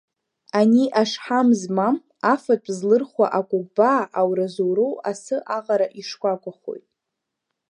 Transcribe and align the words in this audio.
Ани 0.59 0.83
ашҳам 1.01 1.47
змам, 1.61 1.95
афатә 2.33 2.69
злырхуа 2.77 3.27
акәыкәбаа, 3.39 4.01
аура-зоуроу 4.19 4.93
асы 5.09 5.37
аҟара 5.57 5.87
ишкәакәахоит. 5.99 6.85